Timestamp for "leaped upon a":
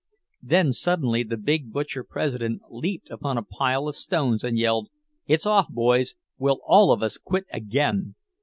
2.71-3.43